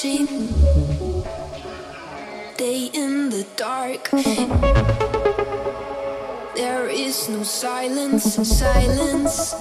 [0.00, 0.16] Day
[2.94, 4.08] in the dark.
[6.56, 9.54] There is no silence, silence.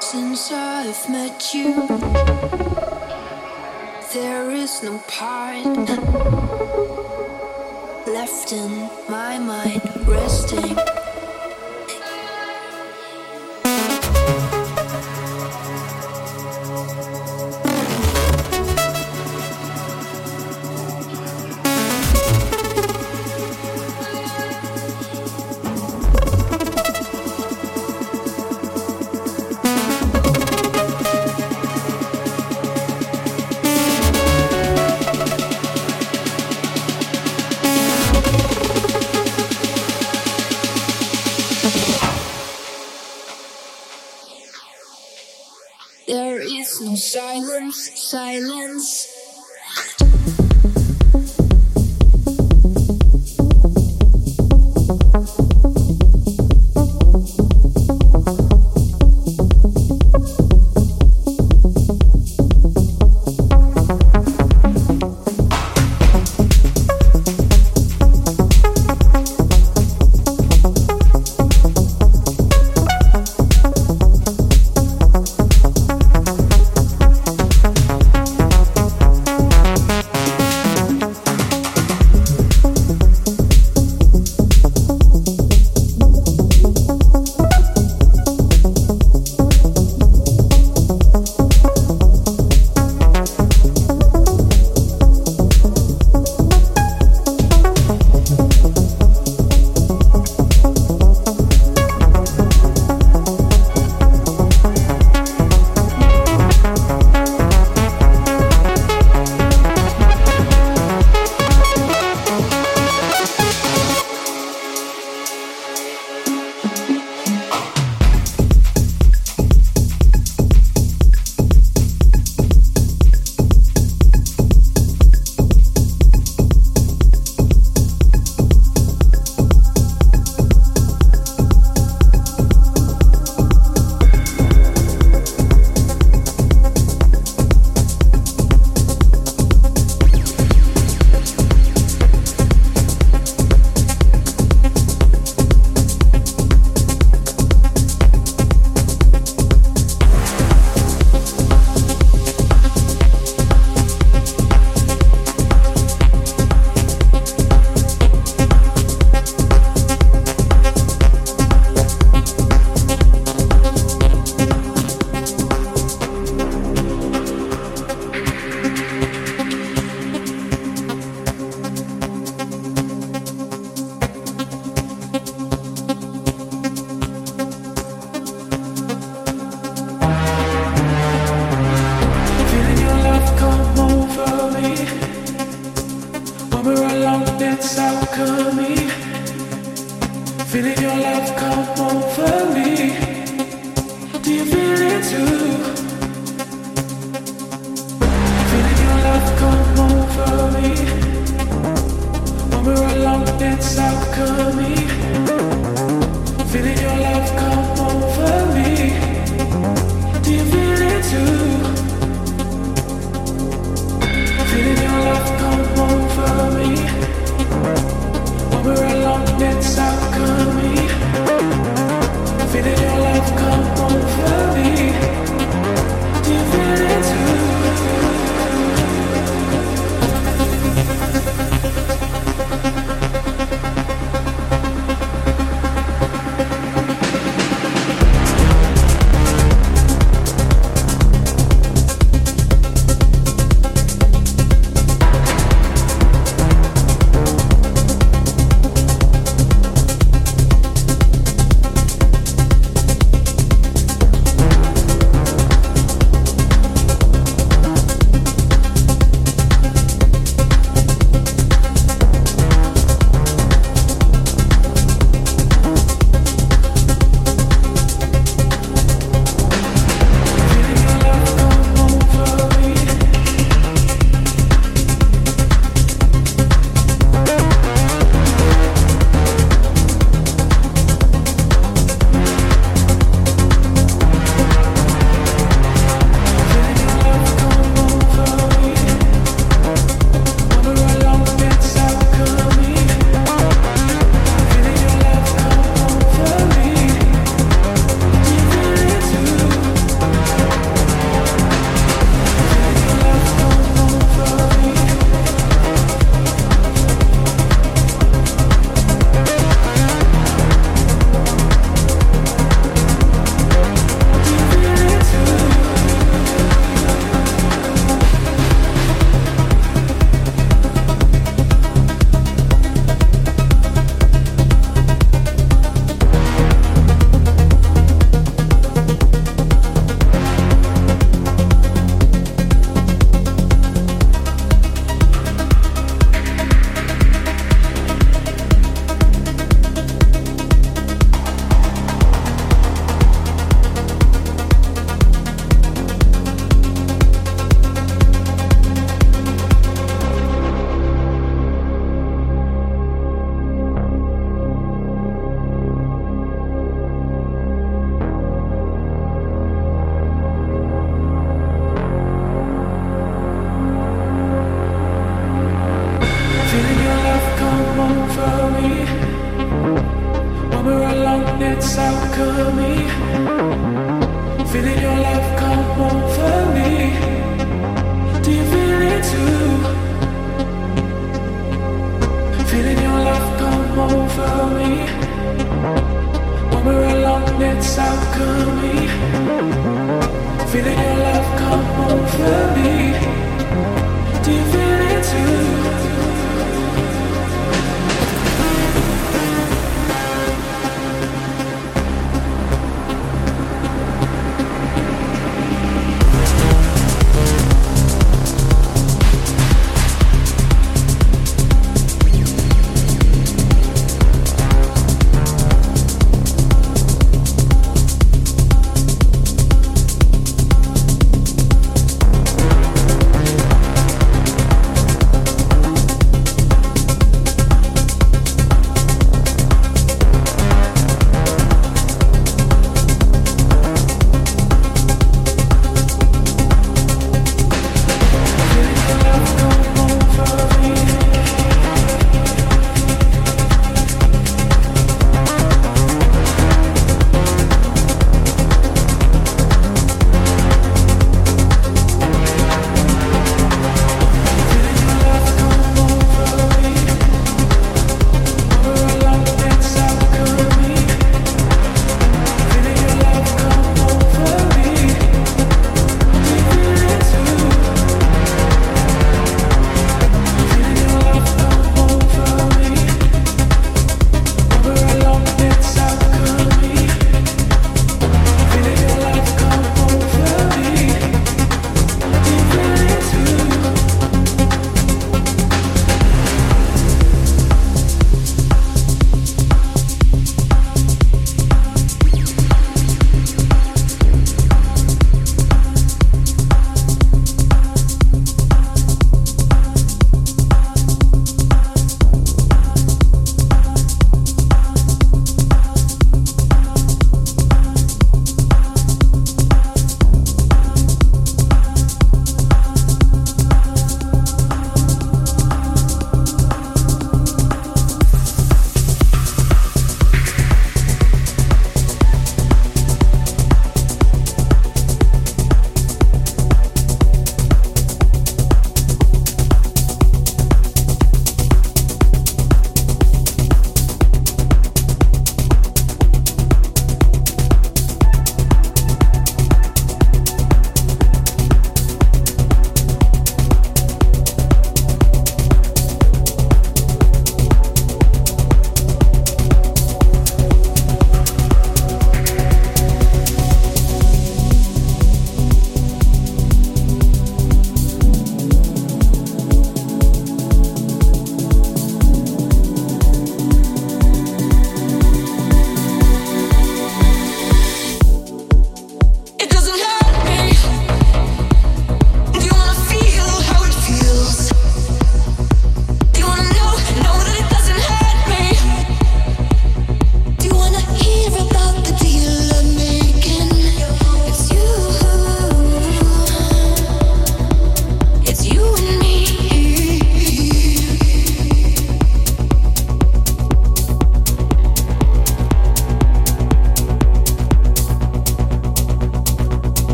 [0.00, 1.86] Since I've met you,
[4.14, 5.66] there is no part
[8.06, 11.01] left in my mind resting.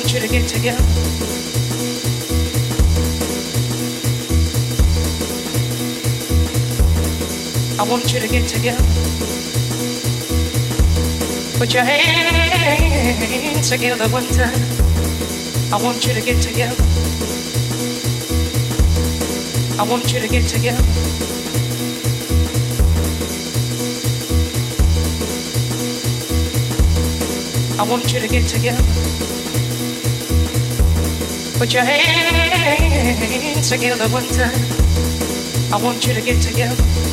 [0.00, 0.82] want you to get together.
[7.78, 8.82] I want you to get together.
[11.58, 14.54] Put your hands together one time.
[15.70, 16.82] I want you to get together.
[19.78, 20.82] I want you to get together.
[27.78, 29.29] I want you to get together.
[31.60, 34.54] Put your hands together one time.
[35.70, 37.09] I want you to get together.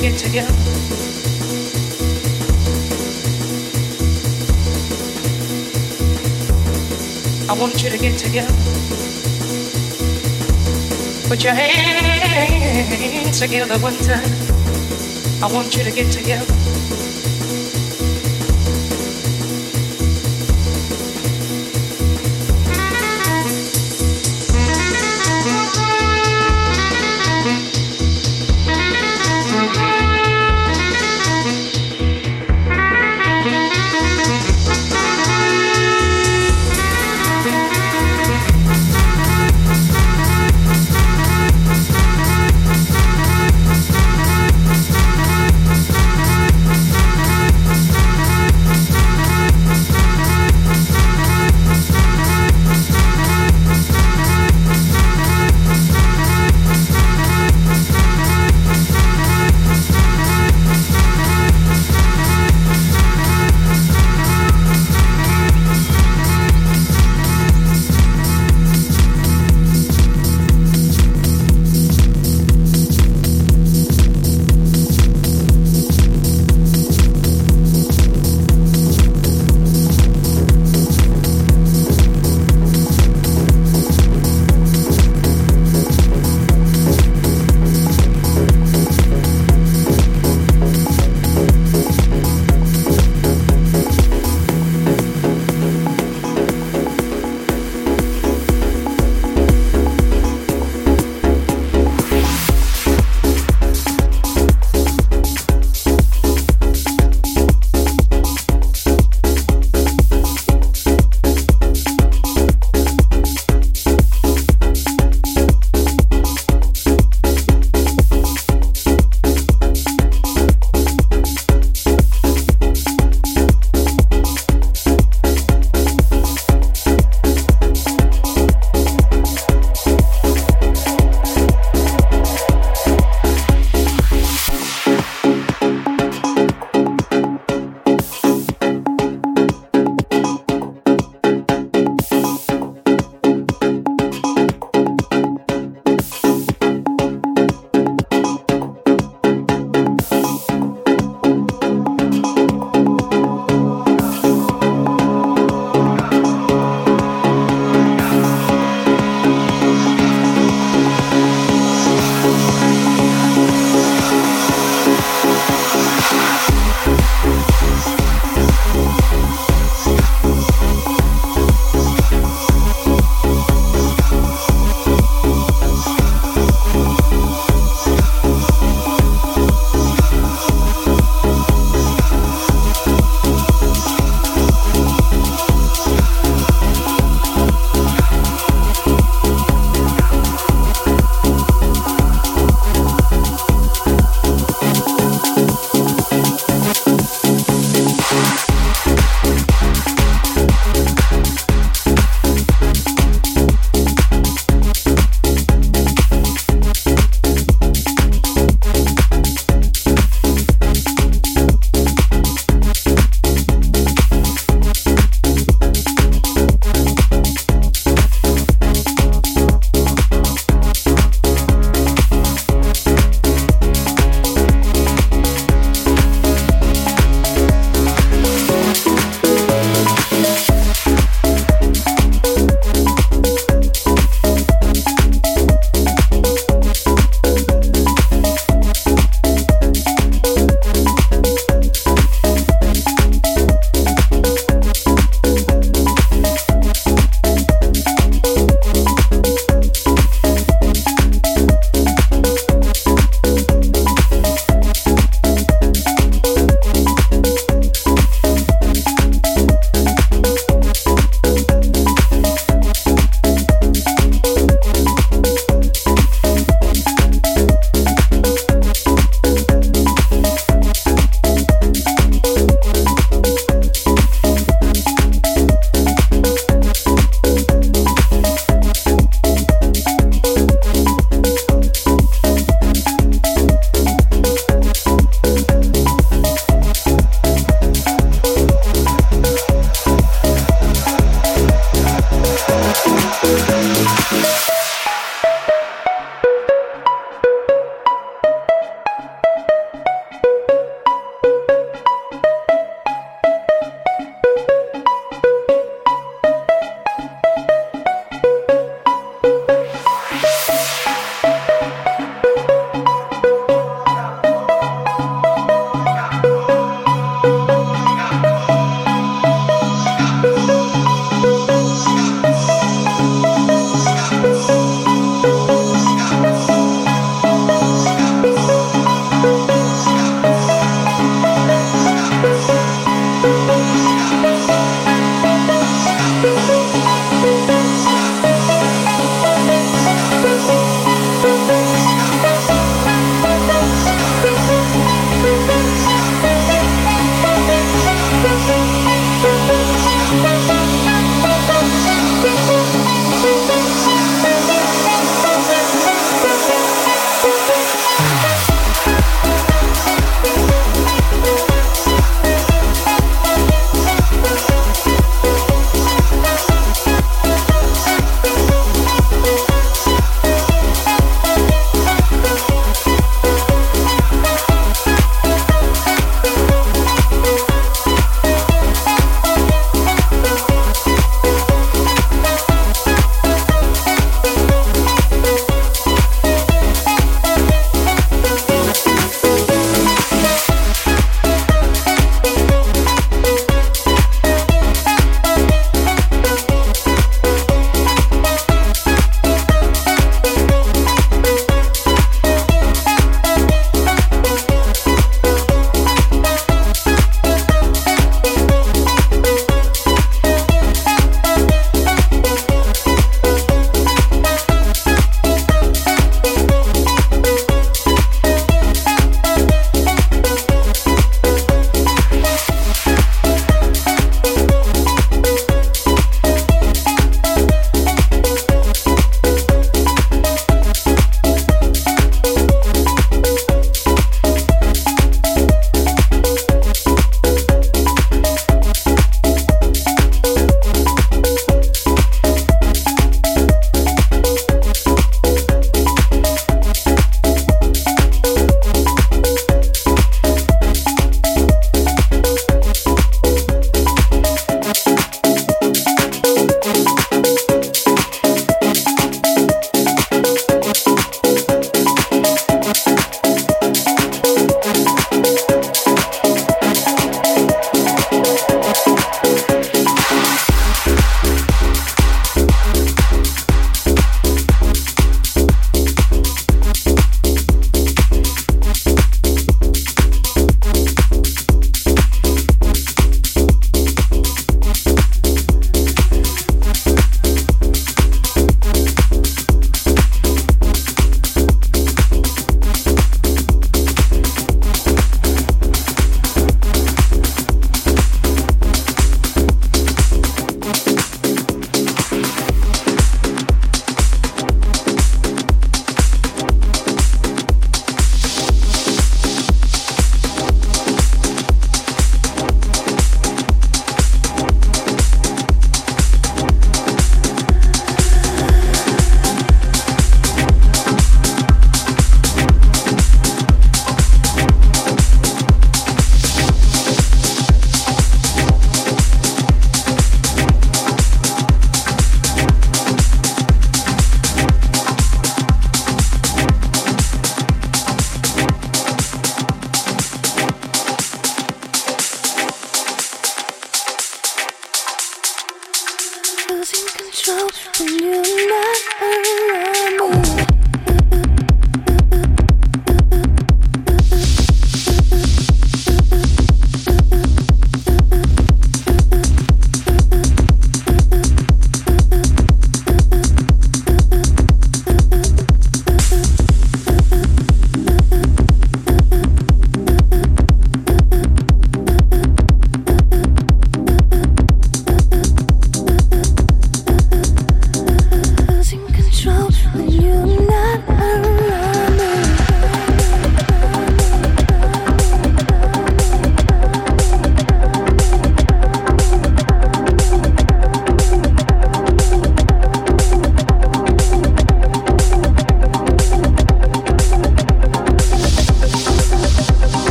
[0.00, 0.54] Get together.
[7.50, 8.54] I want you to get together.
[11.28, 14.24] Put your hands together one time.
[15.42, 16.59] I want you to get together.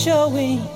[0.00, 0.69] Showing